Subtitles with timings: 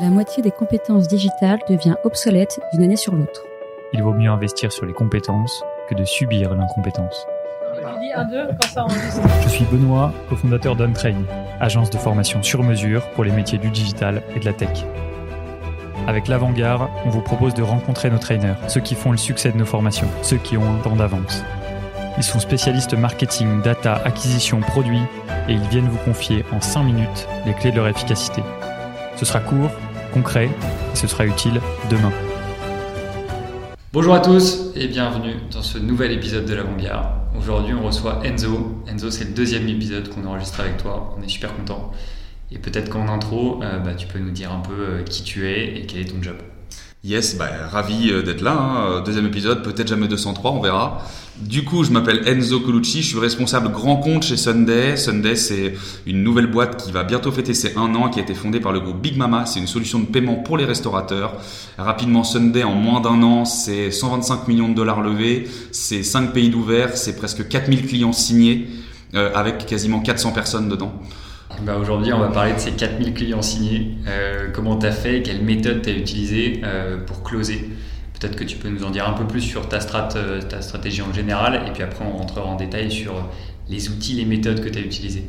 [0.00, 3.42] La moitié des compétences digitales devient obsolète d'une année sur l'autre.
[3.92, 7.26] Il vaut mieux investir sur les compétences que de subir l'incompétence.
[9.42, 11.24] Je suis Benoît, cofondateur d'Untrain,
[11.58, 14.84] agence de formation sur mesure pour les métiers du digital et de la tech.
[16.06, 19.58] Avec l'Avant-Garde, on vous propose de rencontrer nos trainers, ceux qui font le succès de
[19.58, 21.42] nos formations, ceux qui ont un temps d'avance.
[22.16, 25.02] Ils sont spécialistes marketing, data, acquisition, produits
[25.48, 28.42] et ils viennent vous confier en 5 minutes les clés de leur efficacité.
[29.16, 29.70] Ce sera court,
[30.18, 30.50] concret
[30.92, 32.12] et ce sera utile demain.
[33.92, 37.06] Bonjour à tous et bienvenue dans ce nouvel épisode de l'Avant-Garde.
[37.38, 38.82] Aujourd'hui, on reçoit Enzo.
[38.88, 41.14] Enzo, c'est le deuxième épisode qu'on enregistre avec toi.
[41.16, 41.92] On est super content.
[42.50, 45.46] Et peut-être qu'en intro, euh, bah, tu peux nous dire un peu euh, qui tu
[45.46, 46.36] es et quel est ton job.
[47.08, 48.52] Yes, bah, ravi euh, d'être là.
[48.52, 49.02] Hein.
[49.02, 51.02] Deuxième épisode, peut-être jamais 203, on verra.
[51.38, 54.94] Du coup, je m'appelle Enzo Colucci, je suis responsable grand compte chez Sunday.
[54.98, 55.72] Sunday, c'est
[56.04, 58.72] une nouvelle boîte qui va bientôt fêter ses un an, qui a été fondée par
[58.72, 59.46] le groupe Big Mama.
[59.46, 61.32] C'est une solution de paiement pour les restaurateurs.
[61.78, 66.50] Rapidement, Sunday, en moins d'un an, c'est 125 millions de dollars levés, c'est 5 pays
[66.50, 68.68] d'ouvert, c'est presque 4000 clients signés,
[69.14, 70.92] euh, avec quasiment 400 personnes dedans.
[71.62, 73.96] Bah aujourd'hui, on va parler de ces 4000 clients signés.
[74.06, 75.22] Euh, comment tu as fait?
[75.22, 77.68] Quelle méthode tu as utilisée euh, pour closer?
[78.18, 79.78] Peut-être que tu peux nous en dire un peu plus sur ta,
[80.16, 83.28] euh, ta stratégie en général et puis après on rentrera en détail sur
[83.68, 85.24] les outils, les méthodes que tu as utilisées.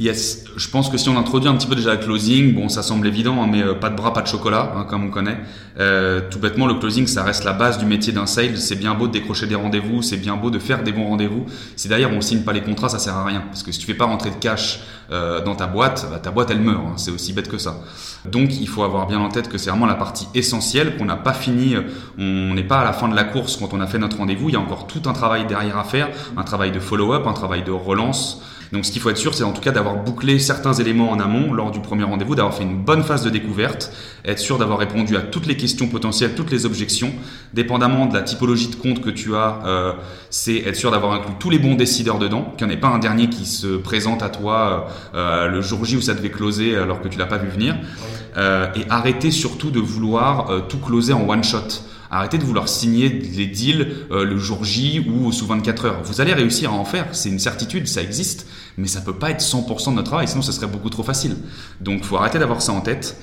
[0.00, 2.82] Yes, je pense que si on introduit un petit peu déjà le closing, bon, ça
[2.82, 5.36] semble évident, hein, mais euh, pas de bras, pas de chocolat, hein, comme on connaît.
[5.78, 8.56] Euh, tout bêtement, le closing, ça reste la base du métier d'un sales.
[8.56, 11.44] C'est bien beau de décrocher des rendez-vous, c'est bien beau de faire des bons rendez-vous.
[11.76, 13.84] Si d'ailleurs on signe pas les contrats, ça sert à rien, parce que si tu
[13.84, 14.80] fais pas rentrer de cash
[15.12, 16.80] euh, dans ta boîte, bah, ta boîte elle meurt.
[16.80, 17.76] Hein, c'est aussi bête que ça.
[18.24, 21.16] Donc il faut avoir bien en tête que c'est vraiment la partie essentielle, qu'on n'a
[21.16, 21.76] pas fini.
[22.18, 24.48] On n'est pas à la fin de la course quand on a fait notre rendez-vous.
[24.48, 27.34] Il y a encore tout un travail derrière à faire, un travail de follow-up, un
[27.34, 28.40] travail de relance.
[28.72, 31.18] Donc ce qu'il faut être sûr, c'est en tout cas d'avoir bouclé certains éléments en
[31.18, 33.92] amont lors du premier rendez-vous, d'avoir fait une bonne phase de découverte,
[34.24, 37.12] être sûr d'avoir répondu à toutes les questions potentielles, toutes les objections,
[37.52, 39.92] dépendamment de la typologie de compte que tu as, euh,
[40.30, 42.88] c'est être sûr d'avoir inclus tous les bons décideurs dedans, qu'il n'y en ait pas
[42.88, 46.76] un dernier qui se présente à toi euh, le jour J où ça devait closer
[46.76, 47.76] alors que tu l'as pas vu venir,
[48.36, 51.82] euh, et arrêter surtout de vouloir tout closer en one shot.
[52.10, 56.02] Arrêtez de vouloir signer les deals euh, le jour J ou sous 24 heures.
[56.02, 59.30] Vous allez réussir à en faire, c'est une certitude, ça existe, mais ça peut pas
[59.30, 61.36] être 100% de notre travail, sinon ce serait beaucoup trop facile.
[61.80, 63.16] Donc faut arrêter d'avoir ça en tête.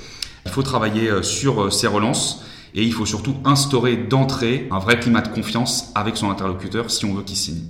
[0.46, 2.44] Il faut travailler euh, sur euh, ces relances
[2.74, 7.04] et il faut surtout instaurer d'entrée un vrai climat de confiance avec son interlocuteur si
[7.04, 7.64] on veut qu'il signe.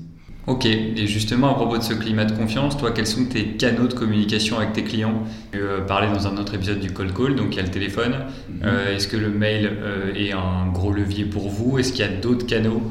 [0.47, 3.87] Ok, et justement à propos de ce climat de confiance, toi, quels sont tes canaux
[3.87, 5.23] de communication avec tes clients?
[5.51, 7.69] Tu euh, parlais dans un autre épisode du cold call, donc il y a le
[7.69, 8.13] téléphone.
[8.49, 8.61] Mhm.
[8.63, 11.79] Euh, est-ce que le mail euh, est un gros levier pour vous?
[11.79, 12.81] Est-ce qu'il y a d'autres canaux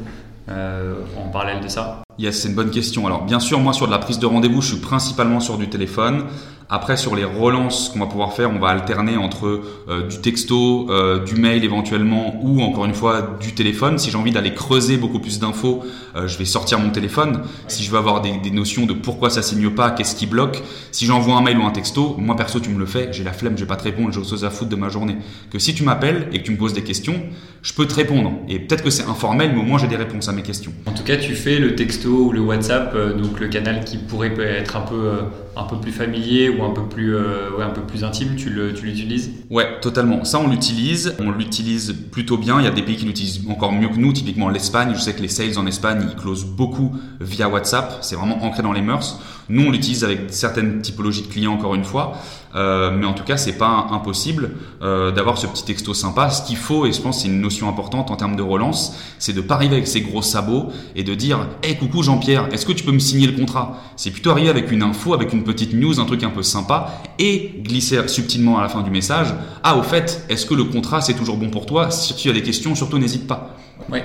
[0.49, 2.03] en parallèle de ça?
[2.19, 3.06] Yes, c'est une bonne question.
[3.06, 5.69] Alors bien sûr, moi sur de la prise de rendez-vous, je suis principalement sur du
[5.69, 6.25] téléphone.
[6.69, 10.88] Après, sur les relances qu'on va pouvoir faire, on va alterner entre euh, du texto,
[10.91, 13.99] euh, du mail éventuellement, ou encore une fois du téléphone.
[13.99, 15.84] Si j'ai envie d'aller creuser beaucoup plus d'infos,
[16.16, 17.43] euh, je vais sortir mon téléphone.
[17.69, 20.60] Si je veux avoir des, des notions de pourquoi ça signe pas, qu'est-ce qui bloque,
[20.91, 23.33] si j'envoie un mail ou un texto, moi perso, tu me le fais, j'ai la
[23.33, 25.19] flemme, je vais pas te répondre, j'ai autre chose à foutre de ma journée.
[25.53, 27.15] Que si tu m'appelles et que tu me poses des questions,
[27.62, 28.33] je peux te répondre.
[28.48, 30.72] Et peut-être que c'est informel, mais au moins j'ai des réponses à mes questions.
[30.87, 34.34] En tout cas, tu fais le texto ou le WhatsApp, donc le canal qui pourrait
[34.41, 35.10] être un peu
[35.56, 38.50] un peu plus familier ou un peu plus, euh, ouais, un peu plus intime, tu
[38.50, 39.31] l'utilises?
[39.50, 40.25] Ouais, totalement.
[40.25, 41.15] Ça, on l'utilise.
[41.19, 42.61] On l'utilise plutôt bien.
[42.61, 44.12] Il y a des pays qui l'utilisent encore mieux que nous.
[44.12, 44.93] Typiquement l'Espagne.
[44.95, 47.99] Je sais que les sales en Espagne, ils closent beaucoup via WhatsApp.
[48.03, 49.21] C'est vraiment ancré dans les mœurs.
[49.49, 52.15] Nous, on l'utilise avec certaines typologies de clients, encore une fois.
[52.57, 54.53] Euh, mais en tout cas, c'est pas impossible
[54.83, 56.31] euh, d'avoir ce petit texto sympa.
[56.31, 59.34] Ce qu'il faut, et je pense c'est une notion importante en termes de relance, c'est
[59.34, 62.73] de pas arriver avec ses gros sabots et de dire Hey, coucou Jean-Pierre, est-ce que
[62.73, 63.79] tu peux me signer le contrat?
[63.97, 67.03] C'est plutôt arriver avec une info, avec une petite news, un truc un peu sympa,
[67.19, 69.28] et glisser subtilement à la fin du message
[69.63, 71.91] Ah, au fait, est-ce que le contrat c'est toujours bon pour toi?
[71.91, 73.57] Si tu as des questions, surtout n'hésite pas.
[73.91, 74.05] Ouais.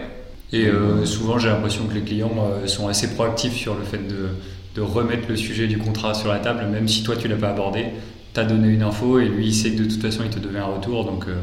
[0.52, 2.34] Et euh, souvent, j'ai l'impression que les clients
[2.66, 4.28] sont assez proactifs sur le fait de
[4.76, 7.50] de remettre le sujet du contrat sur la table, même si toi tu l'as pas
[7.50, 7.86] abordé.
[8.34, 10.40] Tu as donné une info et lui il sait que de toute façon il te
[10.40, 11.36] devait un retour, donc, euh,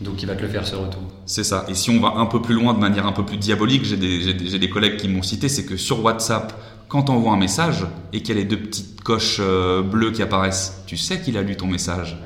[0.00, 1.02] donc il va te le faire ce retour.
[1.26, 1.66] C'est ça.
[1.68, 3.96] Et si on va un peu plus loin de manière un peu plus diabolique, j'ai
[3.96, 6.58] des, des, collègues qui m'ont cité, c'est que sur WhatsApp,
[6.88, 10.12] quand on envoie un message et qu'il y a les deux petites coches euh, bleues
[10.12, 12.16] qui apparaissent, tu sais qu'il a lu ton message.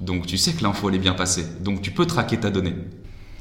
[0.00, 1.44] Donc tu sais que l'info elle est bien passée.
[1.60, 2.74] Donc tu peux traquer ta donnée.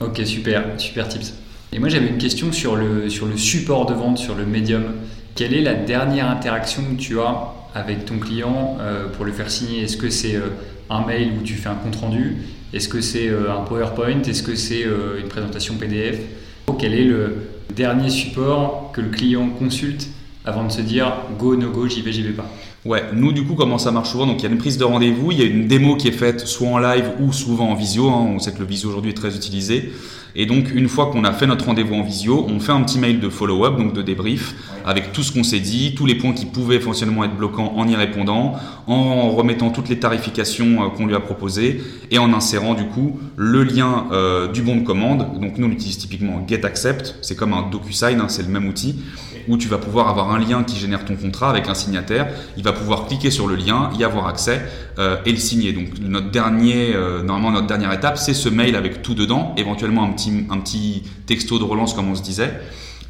[0.02, 1.34] Ok, super, super tips.
[1.76, 4.94] Et moi j'avais une question sur le, sur le support de vente, sur le médium.
[5.36, 9.52] Quelle est la dernière interaction que tu as avec ton client euh, pour le faire
[9.52, 9.84] signer?
[9.84, 10.52] Est-ce que c'est euh,
[10.90, 12.38] un mail où tu fais un compte rendu?
[12.72, 14.22] Est-ce que c'est euh, un PowerPoint?
[14.22, 16.18] Est-ce que c'est une présentation PDF
[16.80, 20.08] Quel est le dernier support que le client consulte
[20.46, 22.50] avant de se dire go, no go, j'y vais, j'y vais pas?
[22.86, 24.84] Ouais, nous du coup comment ça marche souvent Donc il y a une prise de
[24.84, 27.74] rendez-vous, il y a une démo qui est faite soit en live ou souvent en
[27.74, 28.10] visio.
[28.10, 28.34] Hein.
[28.36, 29.92] On sait que le visio aujourd'hui est très utilisé.
[30.38, 33.00] Et donc, une fois qu'on a fait notre rendez-vous en visio, on fait un petit
[33.00, 34.54] mail de follow-up, donc de débrief,
[34.86, 37.88] avec tout ce qu'on s'est dit, tous les points qui pouvaient fonctionnellement être bloquants en
[37.88, 38.56] y répondant,
[38.86, 43.18] en remettant toutes les tarifications euh, qu'on lui a proposées et en insérant du coup
[43.38, 45.40] le lien euh, du bon de commande.
[45.40, 48.98] Donc, nous on utilise typiquement GetAccept, c'est comme un DocuSign, hein, c'est le même outil
[49.48, 52.28] où tu vas pouvoir avoir un lien qui génère ton contrat avec un signataire.
[52.58, 54.62] Il va pouvoir cliquer sur le lien, y avoir accès
[55.00, 55.74] euh, et le signer.
[55.74, 56.94] Donc notre dernier,
[57.24, 61.04] normalement notre dernière étape, c'est ce mail avec tout dedans, éventuellement un petit un petit
[61.26, 62.52] texto de relance comme on se disait.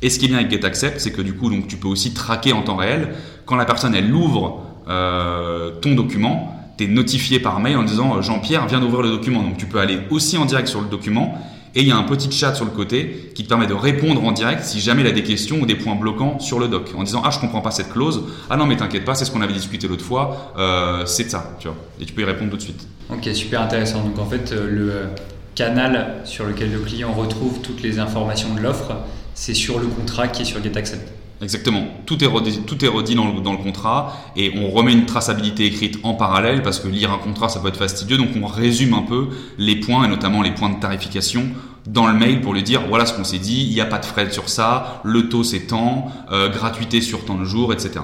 [0.01, 2.13] Et ce qui est bien avec GetAccept, c'est que du coup, donc, tu peux aussi
[2.13, 3.15] traquer en temps réel.
[3.45, 8.17] Quand la personne, elle ouvre euh, ton document, tu es notifié par mail en disant
[8.17, 9.41] euh, Jean-Pierre vient d'ouvrir le document.
[9.41, 11.41] Donc tu peux aller aussi en direct sur le document.
[11.75, 14.23] Et il y a un petit chat sur le côté qui te permet de répondre
[14.23, 16.91] en direct si jamais il a des questions ou des points bloquants sur le doc.
[16.95, 18.23] En disant Ah, je comprends pas cette clause.
[18.49, 20.53] Ah non, mais t'inquiète pas, c'est ce qu'on avait discuté l'autre fois.
[20.57, 21.75] Euh, c'est ça, tu vois.
[21.99, 22.87] Et tu peux y répondre tout de suite.
[23.11, 24.03] Ok, super intéressant.
[24.03, 25.09] Donc en fait, le
[25.53, 28.95] canal sur lequel le client retrouve toutes les informations de l'offre,
[29.33, 31.11] c'est sur le contrat qui est sur GetAccept.
[31.41, 31.85] Exactement.
[32.05, 35.05] Tout est redit, tout est redit dans, le, dans le contrat et on remet une
[35.05, 38.17] traçabilité écrite en parallèle parce que lire un contrat ça peut être fastidieux.
[38.17, 39.27] Donc on résume un peu
[39.57, 41.47] les points et notamment les points de tarification
[41.87, 43.99] dans le mail pour lui dire voilà ce qu'on s'est dit, il n'y a pas
[43.99, 47.99] de frais sur ça, le taux c'est tant, euh, gratuité sur tant de jours, etc.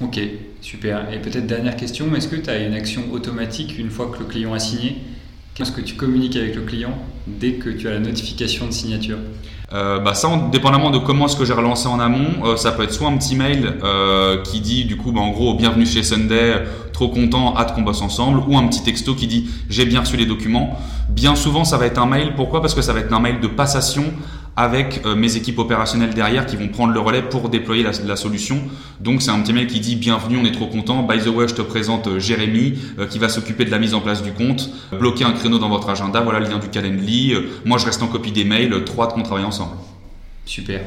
[0.00, 0.20] Ok,
[0.60, 1.12] super.
[1.12, 4.26] Et peut-être dernière question, est-ce que tu as une action automatique une fois que le
[4.26, 4.96] client a signé?
[5.56, 6.92] Qu'est-ce que tu communiques avec le client
[7.26, 9.16] dès que tu as la notification de signature
[9.72, 12.84] euh, bah ça, dépendamment de comment est-ce que j'ai relancé en amont, euh, ça peut
[12.84, 16.04] être soit un petit mail euh, qui dit du coup, bah, en gros, bienvenue chez
[16.04, 16.62] Sunday,
[16.92, 20.16] trop content, hâte qu'on bosse ensemble, ou un petit texto qui dit j'ai bien reçu
[20.16, 20.78] les documents.
[21.08, 22.34] Bien souvent, ça va être un mail.
[22.36, 22.60] Pourquoi?
[22.60, 24.04] Parce que ça va être un mail de passation
[24.56, 28.58] avec euh, mes équipes opérationnelles derrière qui vont prendre le relais pour déployer la, solution.
[29.00, 31.02] Donc c'est un petit mail qui dit bienvenue, on est trop content.
[31.02, 33.92] By the way, je te présente euh, Jérémy euh, qui va s'occuper de la mise
[33.92, 34.70] en place du compte.
[34.98, 37.34] Bloquer un créneau dans votre agenda, voilà le lien du Calendly.
[37.64, 39.72] moi je reste en copie des mails, trois qu'on travaille ensemble.
[40.46, 40.80] Super.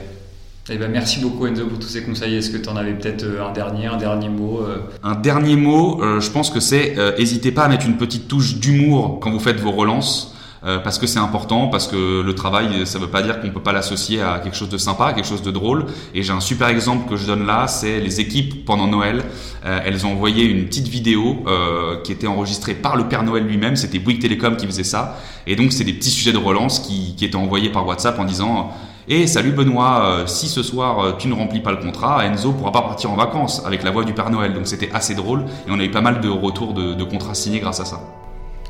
[0.71, 2.35] Eh ben, merci beaucoup Enzo pour tous ces conseils.
[2.35, 4.61] Est-ce que tu en avais peut-être un dernier, un dernier mot
[5.03, 9.19] Un dernier mot, je pense que c'est n'hésitez pas à mettre une petite touche d'humour
[9.19, 10.35] quand vous faites vos relances.
[10.65, 13.61] Euh, parce que c'est important, parce que le travail, ça veut pas dire qu'on peut
[13.61, 15.85] pas l'associer à quelque chose de sympa, à quelque chose de drôle.
[16.13, 19.23] Et j'ai un super exemple que je donne là, c'est les équipes pendant Noël.
[19.65, 23.43] Euh, elles ont envoyé une petite vidéo euh, qui était enregistrée par le Père Noël
[23.43, 23.75] lui-même.
[23.75, 25.17] C'était Bouygues Télécom qui faisait ça.
[25.47, 28.25] Et donc c'est des petits sujets de relance qui, qui étaient envoyés par WhatsApp en
[28.25, 28.71] disant
[29.11, 32.83] et salut Benoît, si ce soir tu ne remplis pas le contrat, Enzo pourra pas
[32.83, 34.53] partir en vacances avec la voix du Père Noël.
[34.53, 37.33] Donc c'était assez drôle et on a eu pas mal de retours de, de contrats
[37.33, 38.01] signés grâce à ça.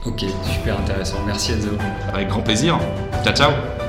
[0.05, 1.17] Ok, super intéressant.
[1.25, 1.77] Merci Enzo.
[2.13, 2.79] Avec grand plaisir.
[3.23, 3.88] Ciao, ciao.